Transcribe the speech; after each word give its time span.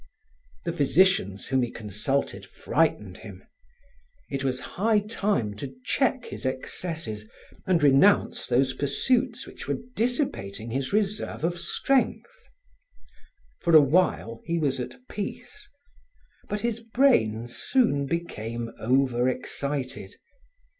The 0.65 0.73
physicians 0.73 1.45
whom 1.45 1.61
he 1.61 1.69
consulted 1.69 2.47
frightened 2.47 3.17
him. 3.17 3.43
It 4.31 4.43
was 4.43 4.59
high 4.59 4.97
time 4.97 5.53
to 5.57 5.75
check 5.85 6.25
his 6.25 6.43
excesses 6.43 7.25
and 7.67 7.83
renounce 7.83 8.47
those 8.47 8.73
pursuits 8.73 9.45
which 9.45 9.67
were 9.67 9.77
dissipating 9.95 10.71
his 10.71 10.91
reserve 10.91 11.43
of 11.43 11.59
strength! 11.59 12.49
For 13.59 13.75
a 13.75 13.79
while 13.81 14.41
he 14.43 14.57
was 14.57 14.79
at 14.79 14.95
peace, 15.07 15.69
but 16.49 16.61
his 16.61 16.79
brain 16.79 17.47
soon 17.47 18.07
became 18.07 18.71
over 18.79 19.29
excited. 19.29 20.15